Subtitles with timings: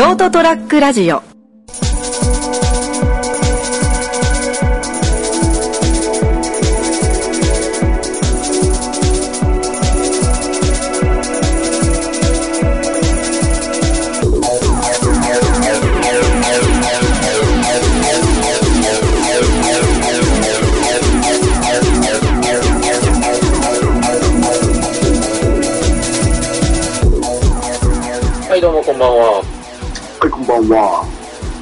[0.00, 1.16] ショートトラックラジオ
[28.48, 29.59] はい、どうもこんばんは。
[30.20, 31.08] はい、こんばんは。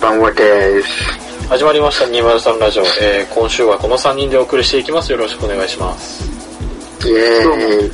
[0.01, 0.89] 番号です。
[1.49, 2.83] 始まりました203ラジオ。
[3.01, 5.13] えー、今週はこの3人でお送りしていきます。
[5.13, 6.29] よろしくお願いします。
[7.07, 7.93] イエどうもーイ。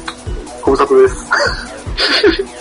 [0.62, 1.26] ご無沙汰です。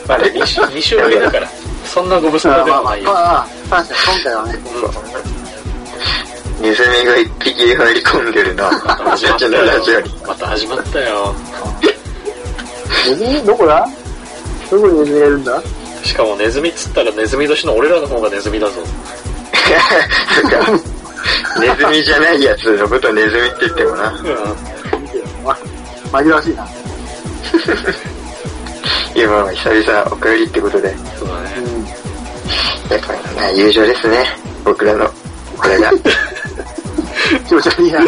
[0.06, 1.48] まあ、2週、二週ぶりだから。
[1.86, 3.14] そんなご無沙汰でまあまあもないよ。
[3.14, 4.60] まあ、確かに今回はね、
[6.60, 8.70] ネズミが一匹入り込んでるな。
[8.86, 9.46] また始まった。
[9.48, 10.04] よ。
[10.28, 11.36] また始まったよ。
[13.08, 13.42] ネズミ？
[13.46, 13.88] どこだ？
[14.70, 15.64] どこにネズミがいるんだ？
[16.04, 18.82] しかもネズミっつったらネズミ年の俺らの方がネズミだぞ。
[20.42, 20.60] そっか。
[21.60, 24.10] ネズミじゃないやつのことネズミって言ってもな。
[24.10, 24.18] うん。
[26.12, 26.68] 紛らわしいな。
[29.16, 30.96] 今は久々お帰りってことで。
[31.18, 31.56] そうだね。
[31.58, 31.86] うん。
[31.86, 34.38] やっぱりな、友情ですね。
[34.64, 35.10] 僕らの。
[35.58, 35.92] これが。
[37.48, 38.00] 気持ち悪いな。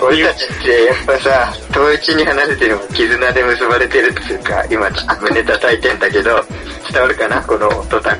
[0.00, 6.44] 俺たちってやっぱさ、遠い地に離れても絆で結ばれてるっていうか、今ちょっと胸叩いてんだけど、
[6.92, 7.42] 伝わるかな？
[7.42, 8.16] この音だ。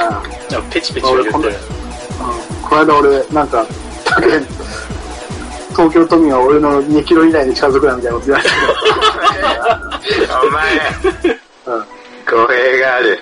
[0.00, 1.34] あじゃあ、ペチペチ言ってる。
[2.20, 2.32] あ
[2.68, 3.66] この間俺、なんか、
[5.70, 8.48] 東京都民は俺の2キロ以内に近づくなみたいなこと言われ
[10.26, 10.76] たお前、
[11.66, 11.84] うん。
[12.30, 13.18] 語弊がある。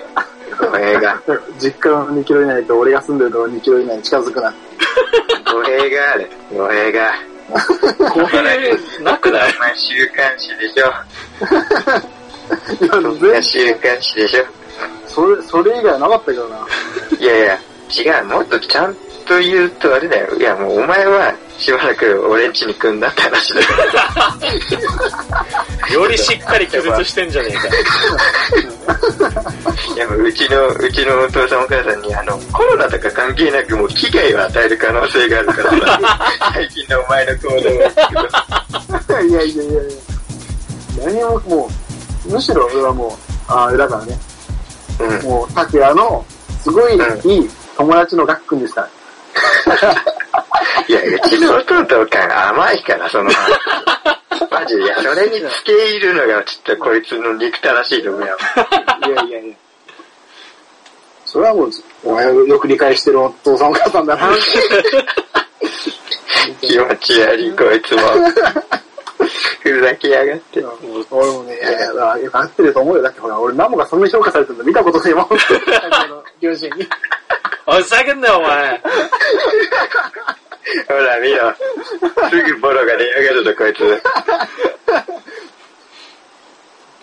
[0.59, 1.21] 語弊が。
[1.59, 4.53] 実家の2キロ以内と俺が住んでるところ2キロ以内に近づくな。
[5.51, 6.29] 語弊がある。
[6.53, 7.13] 語弊が。
[8.13, 9.53] 語弊なくない？
[9.55, 10.87] お前週刊誌でしょ。
[13.25, 14.45] いや、週刊誌でしょ。
[15.07, 16.67] それ、それ以外はなかったけどな。
[17.19, 17.57] いやいや、
[17.89, 18.25] 違う。
[18.25, 18.93] もっとちゃん
[19.25, 20.35] と言うとあれだよ。
[20.35, 23.67] いやもうお前はしばらく俺ん家に来んなって話だよ。
[26.01, 27.67] よりしっかり気絶してんじゃねえか。
[29.95, 37.61] いやもううちの、うちのお父さんお母さんにあの、コロナとか関係なくもう危害を与える可能性があるからさ、 最近のお前の行動を。
[37.61, 37.81] いや
[39.21, 39.81] いやいやいや。
[41.05, 41.69] 何もも
[42.27, 44.19] う、むしろ俺はもう、ああれだからね。
[44.99, 45.29] うん。
[45.29, 46.23] もう、拓也の、
[46.63, 48.89] すごいいい友達のガックンですから。
[50.87, 53.29] いや、うちの弟感甘いから、その、
[54.49, 58.37] マジで、いや、それに付け入るのが、ちょっとこいつの憎たらしいとこやわ。
[59.07, 59.55] いやいやいや。
[61.25, 61.71] それはもう、
[62.03, 64.29] お前をよく理解してるお父さんお母さんだな。
[66.61, 68.01] 気持ち悪い、こいつも。
[69.61, 70.63] ふざけやがって。
[71.11, 73.03] 俺もね、いやいや、よく合ってると思うよ。
[73.03, 75.27] だってほら、俺ナモがそんなに評価されてるの見たことねえもん。
[76.39, 76.87] 両親に。
[77.65, 78.81] おい、ふざけんなよ、お前。
[80.87, 81.53] ほら、見ろ。
[82.29, 83.79] すぐボロが出やがるぞ、こいつ。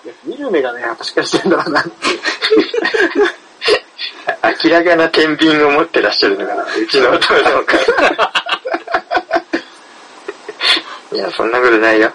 [0.04, 2.20] いや見る目がね、やっぱしてるんだろうなっていう。
[4.64, 7.92] 明らかな天秤を持ってらっしゃるのかな、うちのお父さんお母さ
[11.12, 11.16] ん。
[11.16, 12.12] いや、そんなことないよ。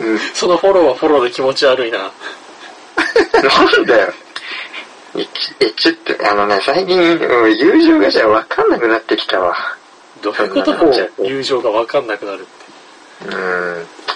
[0.00, 0.18] うん。
[0.34, 1.98] そのフォローはフォローで気持ち悪いな。
[1.98, 4.12] なんだよ。
[5.16, 9.56] え、ちえちょっと、あのね、最近、友情がじゃわかんなくなってきたわ。
[10.22, 12.60] どういうことなんじゃ、友情がわかんなくなるって。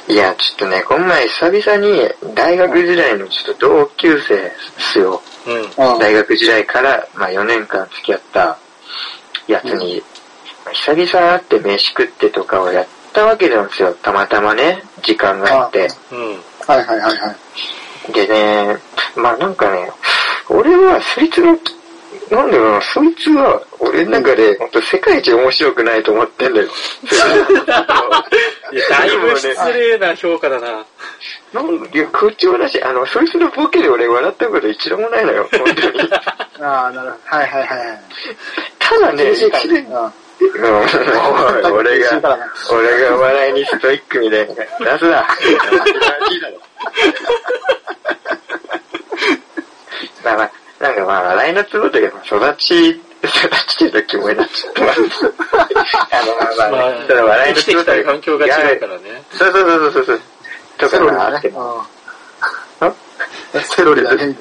[0.08, 0.14] うん。
[0.14, 5.20] いや、ちょっとね、この前久々に大学時代のちょっと同級生っすよ。
[5.46, 5.56] うん。
[5.92, 8.58] うん大学時代から、まあ4年間付き合った
[9.46, 10.02] やつに、
[10.72, 13.94] 久々会って飯食ってとかをやったわけなんですよ。
[13.94, 15.88] たまたまね、時間があって。
[16.10, 16.42] うん。
[16.66, 17.34] はいはいはいは
[18.08, 18.12] い。
[18.12, 18.78] でね、
[19.16, 19.90] まあなんかね、
[20.54, 21.58] 俺はそいつの、
[22.30, 26.68] なんだろうな、そいつは俺の中で本当世界一面白くないと思ってんだよ。
[28.72, 30.84] いや、だいぶ失礼な評価だな。
[31.52, 36.08] なんいや、空調だし、あの、そいつのボケで俺笑ったこと一度もないのよ、本当に。
[36.62, 37.36] ああ、なるほど。
[37.36, 38.00] はいはいはいはい。
[38.78, 39.86] ただね、一年
[41.72, 42.38] 俺がな、
[42.70, 44.54] 俺が笑いにストイックみたいな。
[44.92, 45.26] 出すな。
[50.24, 50.38] だろ。
[50.38, 50.50] まあま
[50.80, 52.90] あ、なんかまあ、笑いのツボというか、育ち、
[53.24, 53.30] 育
[53.68, 55.00] ちてる気もになっちゃってます。
[56.10, 59.24] あの、まあままああ、その笑いのツボというた環境が違うからね。
[59.32, 60.20] そうそうそうそうそう。
[60.78, 61.52] とセかがあって。
[61.54, 61.74] ロリだ
[62.82, 62.94] ね。
[63.52, 63.62] うん。
[63.62, 64.36] セロリだね、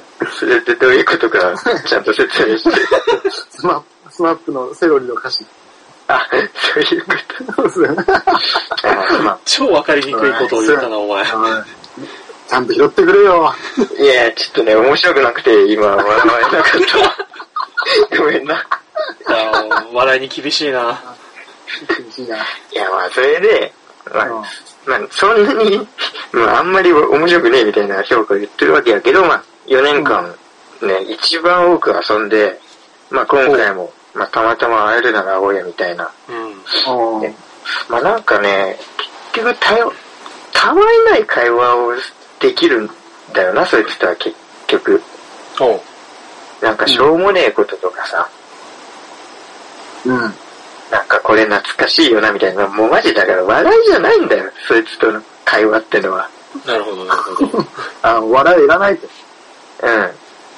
[0.45, 1.53] れってどういうことか、
[1.85, 2.69] ちゃんと説明して。
[2.71, 2.77] な。
[3.49, 5.45] スマップ、スマップのセロリの歌詞。
[6.07, 6.27] あ、
[6.73, 7.69] そういうこと。
[7.69, 8.01] そうで
[9.45, 11.25] 超わかりにくいことを言ったな、お前。
[12.43, 13.53] はいちゃんと拾ってくれよ。
[13.99, 16.63] いや、ちょっとね、面白くなくて、今、笑われなかっ
[18.09, 18.17] た。
[18.17, 18.55] ごめんな。
[18.55, 21.01] いや笑いに厳しいな。
[21.97, 22.37] 厳しいな。
[22.37, 22.39] い
[22.75, 23.73] や、まあ、それで、
[24.13, 24.43] まあ、うん
[24.85, 25.87] まあ、そんなに、
[26.31, 30.35] まあ、あんまり面白くねえみたいな評価を言ってるわけやけど、まあ、4年間、
[30.81, 32.59] ね、一番多く遊んで、
[33.09, 36.11] まあ、今回も、まあ、たまたま会えるなら会おうやみたいな。
[36.29, 37.21] うん。
[37.21, 37.35] うん。
[37.87, 38.77] まあ、なんかね、
[39.31, 39.93] 結局、たよ、
[40.51, 41.93] たわいない会話を
[42.43, 42.89] できるん
[43.33, 44.35] だよな、そいつとは結
[44.67, 45.01] 局。
[46.61, 48.29] なんか、しょうもねえこととかさ、
[50.05, 50.17] うん。
[50.91, 52.67] なんかこれ懐かしいよな、みたいな。
[52.67, 56.29] もうマジだから笑いじゃないんだよ、そいつとの会話ってのは。
[56.65, 57.65] なるほど、なるほど。
[58.03, 59.07] あ笑いいらないと。
[59.83, 60.11] うん。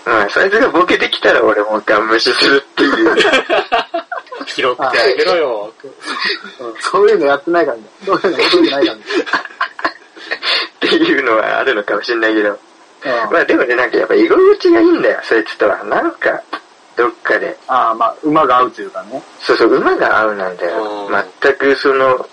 [0.05, 3.15] まあ、そいつがボケてきたら俺もガン無視するっていう。
[4.47, 5.73] 拾ってあげろよ。
[6.59, 7.83] う んそういうのやってないからね。
[8.05, 9.03] そういうの求めてないからね。
[10.95, 12.49] っていうのはあるのかもしれないけど。
[12.49, 12.57] うん
[13.31, 15.83] まあでもね、なんかやっぱ居心地がいいんだよ、そいつとは。
[15.83, 16.41] なんか、
[16.95, 17.55] どっかで。
[17.67, 19.21] ああ、まあ、馬が合うというかね。
[19.39, 21.23] そうそう、馬が合うなんだようん。
[21.41, 22.27] 全くその、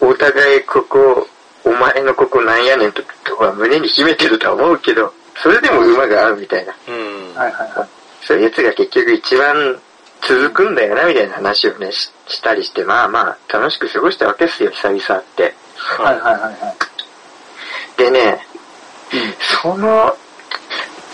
[0.00, 1.26] お互いここ、
[1.64, 5.12] お前のここなんやねんととか胸に秘めてるとは思うけど、
[5.42, 6.74] それでも馬が合うみたいな。
[6.86, 7.34] うん。
[7.34, 7.88] はいはいはい。
[8.22, 9.80] そういうやつが結局一番
[10.22, 15.54] 続くんだよな、みたいな話をね、ししたりして、まあまあ、楽しく過ごしたわけですよ、久々って。
[15.76, 16.93] はいはいはいはい。
[17.96, 18.38] でね、
[19.62, 20.16] その、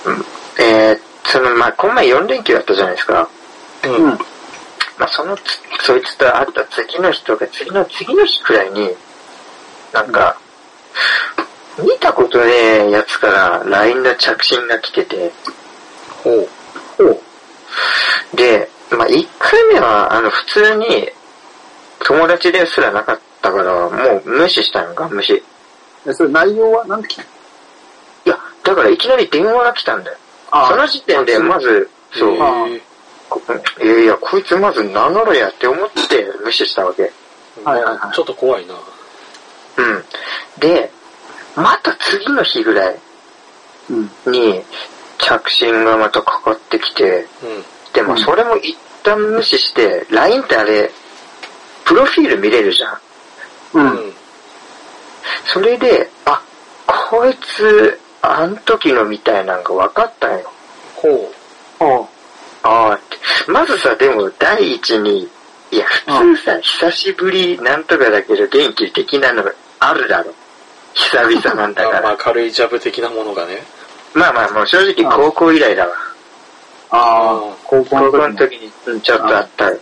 [0.06, 0.24] うん
[0.62, 3.28] えー、その、まあ、今前4連休だったじゃないですか。
[3.84, 3.94] うん。
[3.94, 4.18] うん。
[4.98, 8.90] まあ、そのつ、そいつと会った次の日とか、次の次の日くらいに、
[9.92, 10.36] なんか、
[11.78, 12.52] 見たことね
[12.86, 15.32] えやつから LINE の着信が来てて、
[16.22, 16.48] ほう。
[16.98, 18.36] ほう。
[18.36, 21.08] で、まあ、1回目は、あの、普通に、
[22.04, 25.42] 友達ですらなかったから、もう無視したのか、無視。
[26.06, 27.24] え、それ内容はなんて聞い
[28.26, 30.16] いや、だからいきなり電話が来たんだよ。
[30.50, 37.12] たその時点で、まず、そう、いやいや、こいつまず名乗れやって思って無視したわけ。
[37.64, 38.74] はいはいはいちょっと怖いな。
[39.76, 40.04] うん。
[40.58, 40.90] で、
[41.54, 42.98] また次の日ぐらい
[43.90, 44.32] うん。
[44.32, 44.62] に
[45.18, 47.64] 着信がまたかかってきて、うん。
[47.92, 50.90] でもそれも一旦無視して、LINE ってあれ、
[51.84, 52.94] プロフィール見れるじゃん。
[52.94, 52.98] う。
[53.74, 54.14] うんん。
[55.46, 56.42] それで、あ、
[56.86, 60.52] こいつ、あん時のみたいなんが分かったんよ。
[60.96, 61.28] ほう。
[61.78, 62.08] ほ
[62.62, 63.50] ああって。
[63.50, 65.28] まずさ、でも第一に、
[65.70, 69.44] いや、普通さ、久しぶりなんとかだけど元気的なの
[69.78, 70.32] あるだろ。
[70.94, 72.16] 久々なんだかまあ、まあら。
[72.16, 73.62] 軽いジャブ的なものがね。
[74.12, 75.92] まあまあ、もう正直高校以来だわ。
[75.92, 75.94] う。
[76.90, 79.70] ああうん、高校高校のの時時にうんちょっとあった。
[79.70, 79.78] うん。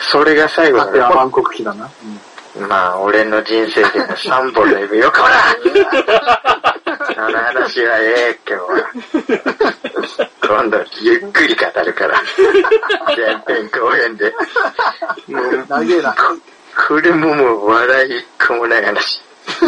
[0.00, 0.94] それが最後あだよ。
[0.94, 1.90] ては万国旗だな。
[2.58, 5.56] まあ、俺の人生での3本の指よ、こら
[7.14, 8.66] その話はええけど、
[10.42, 12.20] 今度ゆっくり語るから。
[13.16, 14.34] 前編後編で。
[15.28, 16.14] もう長えな。
[16.88, 19.22] これももう笑いっこもない話。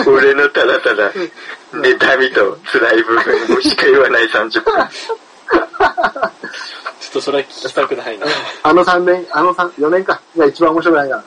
[0.07, 1.13] 俺のただただ、
[1.73, 4.51] 妬みと辛い部分もしか言わない30分。
[4.51, 4.71] ちょ
[7.11, 8.27] っとそれは聞きたくないな。
[8.63, 10.21] あの3年、あの3、4年か。
[10.37, 11.25] が一番面白くないから。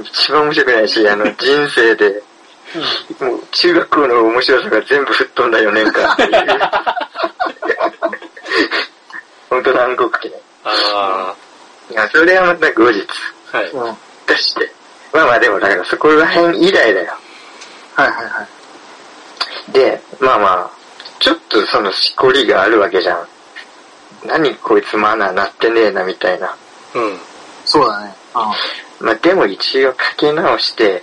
[0.00, 2.22] 一番面白くないし、あの、人生で、
[3.20, 6.30] もう中学校の面白さが全部吹っ飛んだ4年間っていう。
[9.50, 10.34] 本当残酷ね。
[10.64, 11.34] あ
[11.90, 13.06] いや、それはまた後日
[13.52, 13.70] あ、はい。
[14.26, 14.72] 出して。
[15.12, 17.12] まあまあでもだからそこら辺以来だよ。
[17.94, 18.46] はいは
[19.68, 19.72] い。
[19.72, 20.70] で、まあまあ、
[21.18, 23.28] ちょっとそのしこりがあるわけじゃん。
[24.24, 26.56] 何こいつマナーなってねえなみたいな。
[26.94, 27.18] うん。
[27.66, 28.14] そうだね。
[29.02, 31.02] まあでも一応かけ直して、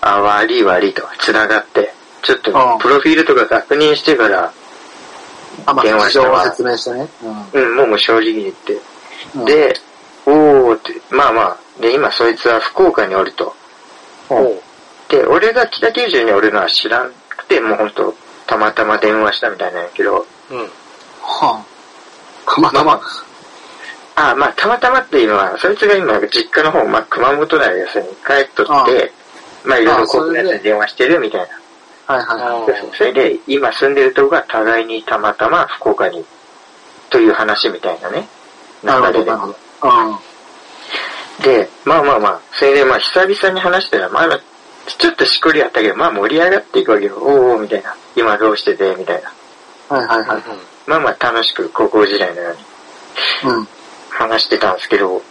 [0.00, 1.92] あ、悪い悪いと繋がって、
[2.22, 4.52] ちょっとうんプロフィールとか確認してから、
[5.82, 7.08] 電話したわ説明してね。
[7.52, 7.62] うん。
[7.62, 8.78] うん、もうもう正直に言って。
[9.34, 9.74] うん、で、
[10.26, 13.54] おーって、まあまあ、で、今そいつは福岡におると。
[14.28, 14.62] ほ
[15.08, 18.14] で、俺が北九州におるのは知らんくて、もうほんと、
[18.46, 20.58] たまたま電話したみたいなんやけど、うん。
[21.20, 21.64] はあ。
[22.46, 23.00] たまたま。
[24.14, 29.12] あまあ、たまたまっていうのは、そいつが今、実家の方、まあ、熊本大要す帰っとって、
[29.64, 31.48] まあ、いろいろこうやって電話してるみたい
[32.06, 32.14] な。
[32.14, 32.66] はいはいはい。
[32.66, 36.24] でそれで、今住んでるとこが互いにたまたま福岡に、
[37.10, 38.28] という話みたいなね。
[38.82, 39.56] なるほど、流れでなるほど。
[39.82, 41.42] うん。
[41.42, 44.40] で、まあまあまあ、それでまあ久々に話したら、まあ、
[44.86, 47.16] ちょっとしこりあったけど、まあ盛り上がっていくわけよ。
[47.16, 47.94] おーおーみたいな。
[48.16, 49.32] 今どうしてて、みたいな。
[49.96, 50.42] はいはいはい。
[50.86, 52.50] まあまあ楽しく高校時代のよ
[53.44, 53.68] うにうん。
[54.22, 55.22] 話してたんですけど、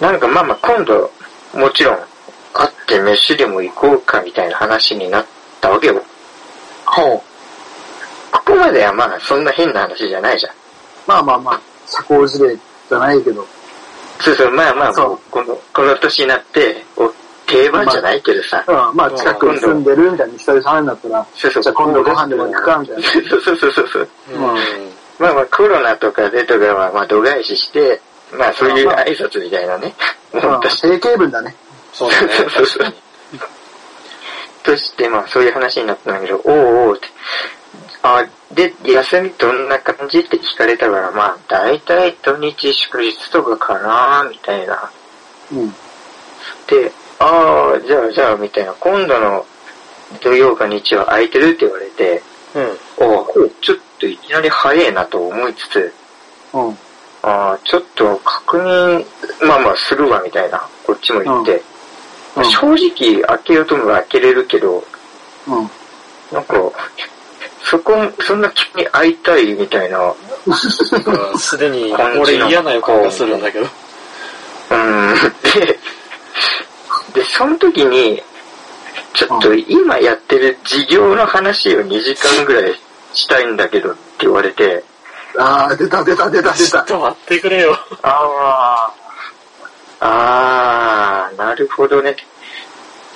[0.00, 1.10] なんかまあまあ今度、
[1.54, 1.98] もちろん、
[2.52, 5.26] 会って飯でも行こうかみたいな話になっ
[5.60, 6.02] たわけよ。
[6.86, 7.20] ほう。
[8.32, 10.52] ここまではまあそんな変な話じゃないじゃん。
[11.06, 13.46] まあまあまあ、社交辞令じゃないけど。
[14.20, 17.12] そうそう、まあまあこの、この年になって、お
[17.46, 18.64] 定番じゃないけどさ。
[18.66, 23.02] うん、まあ近くに住んでるみたいに久々になったら、そうそうじゃあ今度ご飯でも行くかみたいな。
[23.02, 24.08] そうそうそうそうそう。
[24.32, 24.95] うん。
[25.18, 28.00] まあまあコロナとかでとかはまあ度外視して、
[28.32, 29.94] まあそういう挨拶みたいなね。
[29.98, 30.80] うん思ったし。
[30.82, 31.54] 定型文だね。
[31.92, 32.94] そうだね、確かに。
[34.62, 37.06] としてまあそういう話になったんだけど、おうおうって。
[38.02, 44.90] あ、で、休みどんな感じって聞かれたから、まあ大体土日祝日とかかなみたいな。
[45.52, 45.70] うん。
[46.66, 48.72] で、ああ、じゃあじゃあみたいな。
[48.74, 49.46] 今度の
[50.20, 52.22] 土曜か日は空いてるって言われて、
[52.54, 52.78] うん。
[52.98, 55.92] おうちょっといきなり早いなと思いつつ、
[56.52, 56.78] うん。
[57.22, 59.04] ああ、ちょっと確認、
[59.46, 61.54] まあまあするわみたいな、こっちも言って。
[61.56, 61.76] うん
[62.44, 64.84] 正直開けようと思えば開けれるけど、
[65.46, 65.70] うん。
[66.30, 66.54] なんか、
[67.64, 69.98] そこ、そんな急に会いたいみたいな、
[70.46, 73.66] うんすでに俺嫌な予感がするんだけど。
[74.70, 75.78] うん、で、
[77.14, 78.22] で、その時に、
[79.14, 82.74] ちょっと今やってる事業の話を2時間ぐらい
[83.16, 84.84] したいんだけどって言われて、
[85.38, 86.58] あー、出た出た出た出。
[86.58, 87.78] ちょったと待ってくれよ。
[88.02, 88.92] あ
[90.00, 92.16] あ、ああ、なるほどね。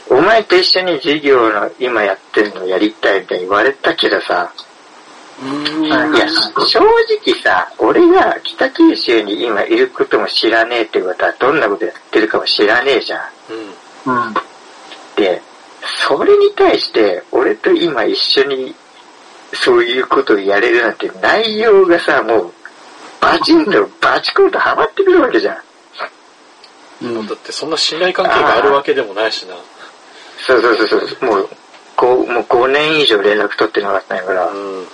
[0.08, 4.52] お前と一緒に授業の今やってるのやりたいみたいに言われたけどさ、
[5.42, 5.84] うん。
[5.86, 13.20] いや、正直さ、俺が北九州に今いることも知らねえってことはどんなことやってるかも知らねえじゃん。
[14.06, 14.26] うん。
[14.26, 14.34] うん。
[15.16, 15.40] で、
[16.08, 18.74] それに対して、俺と今一緒に
[19.54, 22.52] そういうことをやれるなんて内容がさ、もう、
[23.20, 25.58] バチンと バチコンとハマってくるわけじゃん。
[27.02, 29.54] うんだってそんな信頼関係があるわけでもないしな。
[30.46, 31.48] そうそうそうそう、もう、
[31.96, 34.46] こう、もう5年以上連絡取ってなかったんやから。
[34.48, 34.86] うん。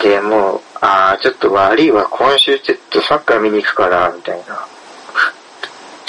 [0.00, 4.66] で、もう、ああ、ちょっと悪いわ、今週ちょっとサッカー見に行くから、みたいな。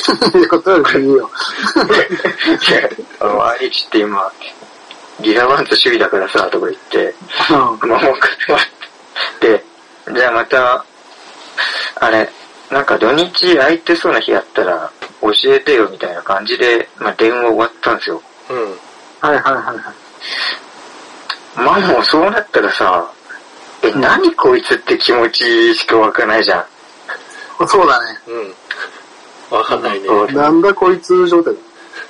[0.40, 1.30] いや、ことは言うよ。
[2.70, 2.90] いや、
[3.20, 4.32] あいちょっと今、
[5.22, 7.14] ギガバンズ守備だからさ、とか言って、
[7.50, 7.90] うん。
[7.90, 8.14] まあ、もう
[9.42, 9.64] で、
[10.14, 10.86] じゃあまた、
[12.00, 12.30] あれ、
[12.72, 18.22] なんか土日空いてそうな日あったら、教えてよみたいな感じで、まあ電話終わったんですよ。
[18.50, 18.58] うん。
[19.20, 19.76] はいはいはいはい。
[21.56, 23.12] まあもうそうなったらさ、
[23.82, 27.68] え、うん何こいつって気持ちしかわかんないじゃん。
[27.68, 28.20] そうだね。
[28.28, 29.58] うん。
[29.58, 30.08] わかんないね。
[30.08, 31.60] うんなんだこいつ状態だ。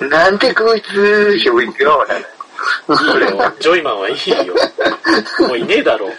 [0.06, 2.20] なんでこいつ、ひょいよ、なの
[2.88, 3.52] いいよ。
[3.60, 4.54] ジョイマンはいいよ。
[5.46, 6.10] もういねえだろ。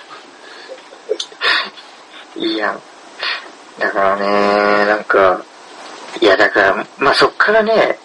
[2.35, 2.79] いや、
[3.79, 5.43] だからね、なんか、
[6.21, 7.97] いやだから、まあそっからね、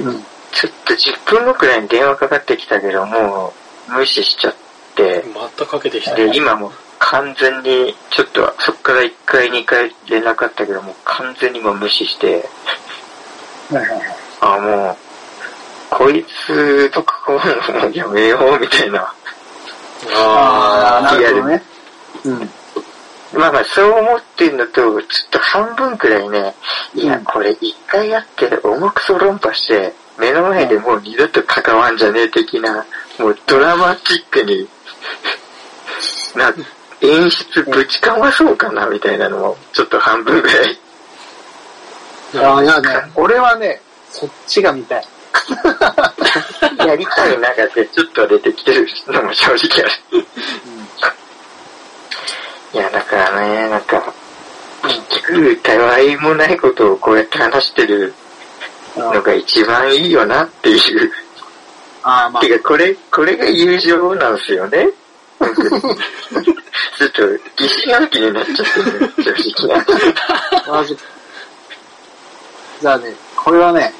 [0.00, 0.24] うん。
[0.52, 3.52] ちょっと10分後くらいに電話かかってきたけど、も
[3.88, 4.54] う無視しちゃっ
[4.94, 6.14] て、またかけてきた。
[6.14, 12.48] で、今もう完全に、ちょっとそっから1回2回連絡あったけど、もう完全にもう無視して、
[13.70, 14.16] はいはいはい。
[14.40, 15.05] あ、もう、
[15.90, 19.00] こいつとかこうもうやめようみたいな。
[19.00, 19.12] あ
[20.14, 21.62] あ、あなるほどね。
[22.24, 22.50] うん。
[23.38, 26.54] まあまあ、そう思ってんのと、ちょっと半分くらいね、
[26.94, 32.84] いや、うんこれ一回やって重くそ論破して、目の前でもう二度と関わんじゃねえ的な、
[33.18, 34.68] もうドラマチックに、
[36.34, 36.52] な、
[37.00, 40.78] 演出ぶちかまそうかなみたいなのも、ちょっと半分くらい。
[42.36, 45.04] ああ、いやね、俺はね、そっちが見たい。
[46.86, 50.26] やりたい中でちょっと出てきてるのも正直ある。
[52.72, 54.12] いや、だからね、なんか、
[55.08, 58.14] 結局、たわいもないことをこうやって話してる
[58.96, 61.12] のが一番いいよなっていう。
[62.02, 64.88] ああ、まあて、か、これ、これが友情なんですよね。
[66.98, 67.22] ちょっと、
[67.56, 70.72] 疑心暗鬼になっちゃってる、正直な。
[70.72, 70.96] マジ
[72.80, 73.94] じゃあね、これはね、はい。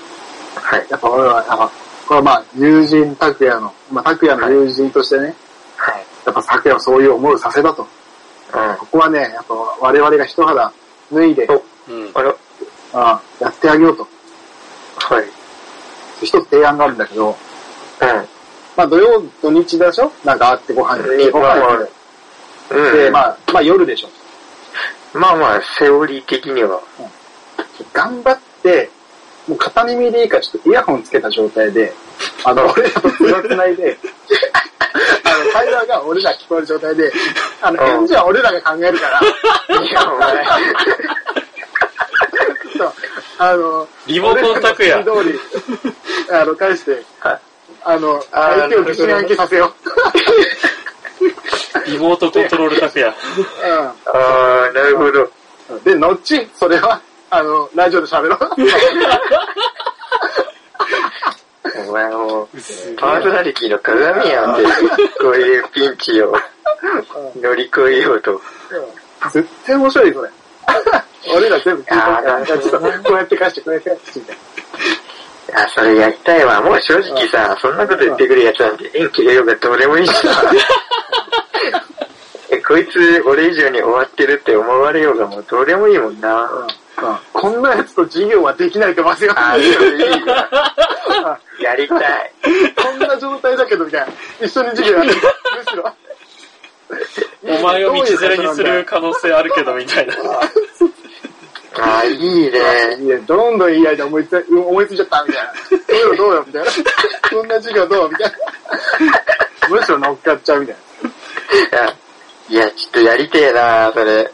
[0.89, 1.71] やっぱ俺は、やっぱ、
[2.07, 5.35] これはまあ、友人拓也の、まあ、拓也の友人としてね、
[5.77, 6.07] はい。
[6.25, 7.83] やっぱ拓也をそういう思いをさせたと。
[7.83, 8.77] うん。
[8.79, 10.73] ここはね、やっぱ我々が一肌
[11.13, 12.11] 脱いで、おうん。
[12.15, 12.35] あら、あ
[12.95, 14.09] あやってあげようと。
[15.15, 15.25] はい。
[16.23, 17.37] 一つ提案があるんだけど、うん。
[18.77, 20.13] まあ土曜、土日でしょ？
[20.25, 21.91] なんか会ってご飯に、ご飯行く
[22.71, 22.97] うん。
[22.97, 24.09] で、まあ、まあ夜でしょ。
[25.19, 26.81] まあまあ、セオリー的には。
[27.93, 28.91] 頑張って、
[29.49, 31.93] もう片耳でいいからちょっとイヤホンつけた状態で、
[32.45, 33.97] あの、俺らとつなつないで、
[35.25, 37.13] あの、会話が俺ら聞こえる状態で、
[37.63, 39.21] あの、うん返事は俺らが考えるから、
[39.83, 40.45] いや、お前。
[42.77, 42.93] そう
[43.39, 45.39] あの、リモコン拓也通り、
[46.31, 47.39] あの、返して、は
[47.85, 49.73] あの、あー相手を疑心暗鬼させよ
[51.87, 53.13] リモートコントロール拓也。
[53.13, 53.15] う。
[54.07, 55.31] ああ、なるほど。
[55.71, 55.83] うん。
[55.85, 56.19] で、後、
[56.55, 58.39] それは、あの、ラジオで喋ろう。
[61.89, 62.49] お前もう、
[62.97, 64.63] パーソナリティの鏡やんって、
[65.21, 66.35] こういうピンチを
[67.37, 68.41] 乗り越えようと。
[69.33, 70.31] 絶対面白い、それ。
[71.35, 74.37] 俺ら全部聞いあーなるたほどねこうやって返して、こうやって返して、みたい
[75.55, 76.63] あ、それやりたいわ。
[76.63, 80.53] もう正直さ、そんなこと言ってくるやつなんて縁切れようがどうでもいいしさ。
[82.51, 86.29] え、こいつ俺以上に終わってるって思われようがもうどうでもいいもんな。
[86.29, 86.43] な。
[86.45, 86.67] うん。
[87.33, 89.33] こんなやつと授業はできないとますよ。
[89.37, 90.09] あ、いいよ、いいよ。
[91.61, 92.33] やりたい。
[92.75, 94.07] こんな状態だけど、みたいな。
[94.47, 95.21] 一緒に授業やってる。
[95.59, 95.95] むしろ。
[97.59, 100.15] お前を道連れにする可能性あるけど、みたいな。
[101.79, 102.51] あ、いいね。
[103.01, 105.53] いや、どんどんいいアイデア思いつい思いついちゃった、みたいな。
[105.87, 106.71] どうよ、どうよ、みたいな。
[107.31, 108.37] こんな授業どうみたいな。
[109.69, 110.77] むしろ乗っかっちゃう、みたい
[112.51, 114.31] いや、いやちょっとやりてえな、それ。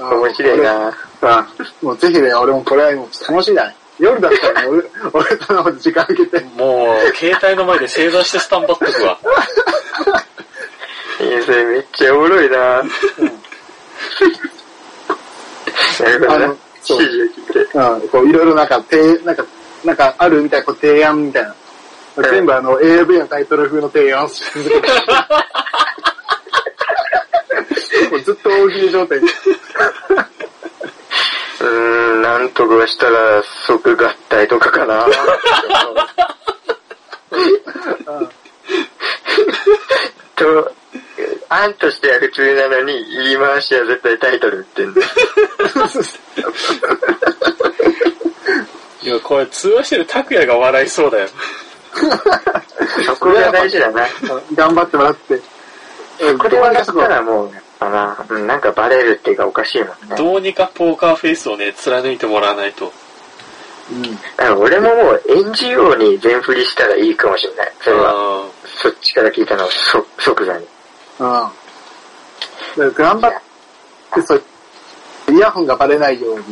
[0.00, 0.10] な。
[0.10, 1.07] 面白いな。
[1.22, 1.46] あ
[1.82, 3.74] もうぜひね、俺もこれはもう楽しいだね。
[3.98, 4.68] 夜だったらね、
[5.12, 6.40] 俺、俺との時間かけて。
[6.56, 9.18] もう、携帯の前で正座してスタンバっとくわ。
[11.20, 12.58] いや、それめっちゃおもろいな。
[15.98, 16.56] なるほどなあの。
[16.80, 17.78] そう指示を聞いて。
[17.78, 19.44] うん、こういろいろなんか、てなんか、
[19.84, 21.54] なんかあるみたいな、こう提案みたいな。
[22.30, 24.88] 全部あの、AV のタイトル風の提案をし続けて。
[28.10, 29.26] もうずっと大喜利状態で。
[31.68, 35.06] うーん、なんとかしたら即合体とかかな。
[40.36, 40.72] と、
[41.48, 45.00] 案としては普通なのに、言い回しは絶対タイトルってんだ。
[49.02, 51.28] いや、これ通話してる拓也が笑いそうだよ。
[53.06, 54.06] そこが大事だな。
[54.54, 55.40] 頑張ってもらって。
[56.38, 57.52] これ笑ったらもう、
[57.88, 60.16] な、うん、なんかバレるっていうかおかしいもんね。
[60.16, 62.92] どうにかポーカーフェイスをね、貫いてもらわないと。
[63.90, 64.02] うん。
[64.02, 67.72] だから俺ももう演じように全振りしたらいいかもしれない。
[67.80, 68.48] それは、あ
[68.82, 70.66] そっちから聞いたのをそ即座に。
[71.20, 72.92] うん。
[72.94, 73.32] 頑張っ
[74.14, 74.42] て、そう、
[75.30, 76.44] イヤホンがバレないように。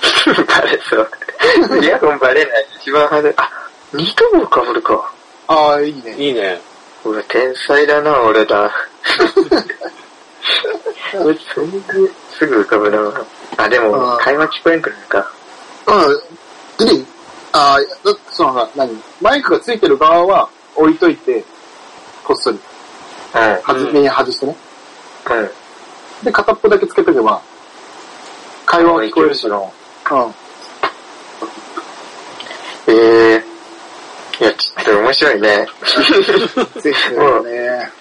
[0.46, 1.10] バレそう。
[1.82, 2.66] イヤホンバレない。
[2.80, 3.34] 一番派手。
[3.36, 3.50] あ、
[3.92, 5.12] ニート帽かぶるか。
[5.48, 6.12] ああ、いいね。
[6.12, 6.60] ーいいね。
[7.04, 8.70] うわ、天才だな、俺だ。
[10.48, 12.98] すぐ、すぐ浮かぶな。
[13.56, 15.32] あ、でも、うん会話聞こえんくなるか。
[15.86, 16.86] うん。
[16.86, 17.04] で、
[17.52, 17.86] ああ、だ
[18.30, 19.02] そのさ、何？
[19.20, 21.44] マイクがついてる側は置いといて、
[22.24, 22.62] こっそり、うん。
[23.62, 24.56] 外、うん目に外してね。
[25.30, 26.24] うん。
[26.24, 27.40] で、片っぽだけつけとけば、
[28.66, 29.46] 会話は聞こえるし。
[29.46, 29.58] うん。
[32.90, 33.44] ええ
[34.40, 35.66] いや、ちょっと面白いね。
[36.80, 37.92] ぜひね。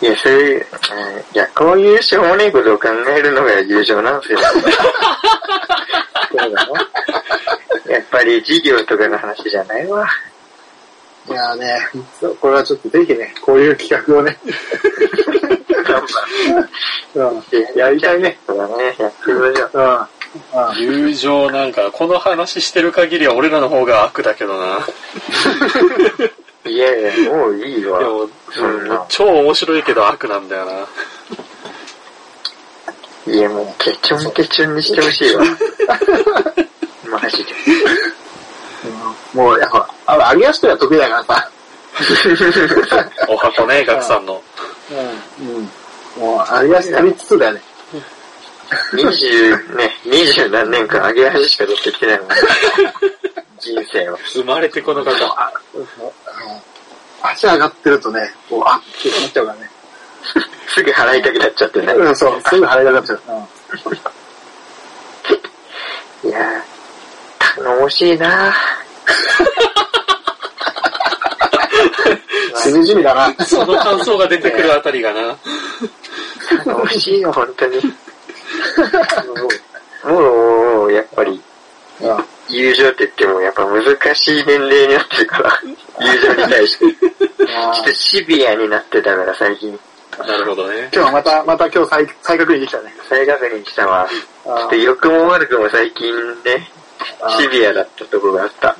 [0.00, 4.38] いや、そういう、うんいや、こういうしょうもねえことを考えるのが友情なんですよ。
[6.30, 6.66] そうだな。
[7.88, 10.06] やっぱり事業とかの話じゃないわ。
[11.28, 11.88] いやーね、
[12.20, 14.38] そうこれはちょっとぜひね、こういう企画をね、
[17.14, 18.38] うん、やりたいね。
[18.46, 19.70] そうだね、やってみましょう。
[19.74, 19.82] うん。
[19.88, 21.06] うん。
[21.08, 24.78] 友情なんか、この話してる限りは俺らの方が悪だけどな。
[26.66, 27.98] いやいや、もういいわ。
[28.00, 28.28] でも。
[29.08, 30.72] 超面白いけど悪なんだよな。
[33.32, 35.44] いや、もう、ケチョンケチョンにしてほしいわ。
[37.10, 37.52] マジで。
[39.32, 41.50] もう、やっぱ、あ揚げ足とは得意だからさ。
[43.28, 44.42] お箱ね、ガクさんの。
[44.90, 45.48] うん。
[45.48, 45.70] うん。
[46.18, 47.62] もう、揚げ足やりつつだよね。
[48.92, 52.34] 二十、ね、二十何年間上げ足しか取ってきてないもんね。
[53.66, 54.18] 人生は。
[54.18, 55.10] 生まれてこの方。
[57.22, 59.70] 足上がってるとね、こう、あっってなっちゃうからね。
[60.68, 61.92] すぐ払いたくなっちゃってね。
[61.92, 63.20] うん、そう、すぐ払いたくなっちゃう。
[66.24, 68.54] いやー、頼もしいな
[72.56, 73.34] しみじみだな。
[73.44, 75.36] その感想が出てくるあたりがな。
[76.64, 77.76] 頼もしいよ、本当に。
[80.04, 81.45] もう、もう、やっぱり、うん
[82.76, 85.60] 友情って言ってもやっぱ難しい年齢になってるから、
[86.12, 86.84] 友情に対して。
[86.84, 89.78] ちょっとシビアになってたから最近。
[90.18, 90.88] なるほどね。
[90.92, 92.94] 今日はまた、また今日再再確認できたね。
[93.08, 94.06] 再確認したわ。
[94.08, 96.70] ちょっあと良くも悪くも最近ね、
[97.20, 98.76] あシビアだったとこがあった。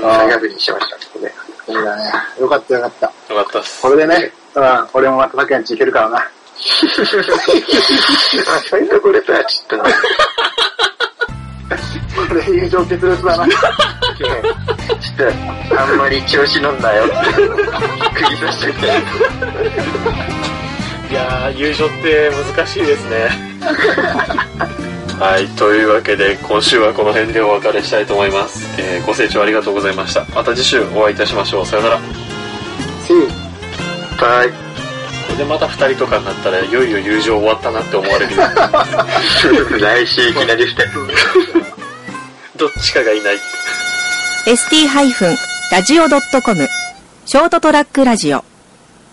[0.00, 1.34] 再確認しました、ここで。
[1.68, 2.12] いいだね。
[2.40, 3.06] よかったよかった。
[3.34, 3.88] よかったっすこ。
[3.90, 6.18] れでね、うん、俺もまた拓也んち行けるからな。
[6.18, 6.28] ま
[8.54, 9.94] あ、そういうところとはちょっとね、
[12.32, 13.46] これ友情決裂だな。
[13.46, 15.32] ねちょっ
[15.68, 17.14] と、あんまり調子乗んなよって、
[18.14, 18.86] 釘刺してて。
[21.10, 23.28] いやー、友情って難しいですね。
[25.20, 28.66] はい、というわけで、今週はこの辺でお別れしたいと思います。
[28.78, 30.24] えーご清聴ありがとうございました。
[30.34, 31.66] また次週お会いいたしましょう。
[31.66, 31.96] さよなら。
[31.96, 32.02] こ
[33.06, 33.28] See you.
[34.16, 34.72] はい。
[35.32, 38.42] れでまた二人とかになったら、いよいよ友情終わったなって思われるよ。
[39.78, 41.71] 来週いきなり二人。
[42.62, 43.38] どっちかがいない。
[44.46, 46.68] ST-radio.com
[47.24, 48.44] ショートトラックラジオ